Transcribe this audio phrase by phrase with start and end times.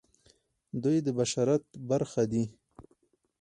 [0.83, 2.43] دوی د بشریت برخه دي.